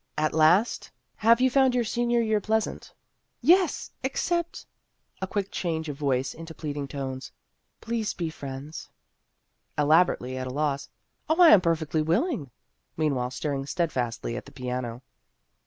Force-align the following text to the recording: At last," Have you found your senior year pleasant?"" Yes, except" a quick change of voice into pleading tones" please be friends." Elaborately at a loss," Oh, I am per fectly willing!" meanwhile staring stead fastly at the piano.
At 0.17 0.33
last," 0.33 0.89
Have 1.27 1.41
you 1.41 1.51
found 1.51 1.75
your 1.75 1.83
senior 1.83 2.21
year 2.21 2.41
pleasant?"" 2.41 2.95
Yes, 3.53 3.91
except" 4.01 4.65
a 5.21 5.27
quick 5.27 5.51
change 5.51 5.89
of 5.89 5.95
voice 5.95 6.33
into 6.33 6.55
pleading 6.55 6.87
tones" 6.87 7.31
please 7.81 8.15
be 8.15 8.31
friends." 8.31 8.89
Elaborately 9.77 10.37
at 10.39 10.47
a 10.47 10.49
loss," 10.49 10.89
Oh, 11.29 11.39
I 11.39 11.49
am 11.49 11.61
per 11.61 11.75
fectly 11.75 12.03
willing!" 12.03 12.49
meanwhile 12.97 13.29
staring 13.29 13.67
stead 13.67 13.91
fastly 13.91 14.35
at 14.35 14.45
the 14.47 14.51
piano. 14.51 15.03